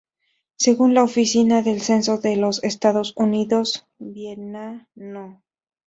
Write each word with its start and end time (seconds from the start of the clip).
Según 0.55 0.95
la 0.95 1.03
Oficina 1.03 1.61
del 1.61 1.79
Censo 1.79 2.17
de 2.17 2.35
los 2.35 2.63
Estados 2.63 3.13
Unidos, 3.17 3.85
Vienna 3.99 4.89
No. 4.95 5.43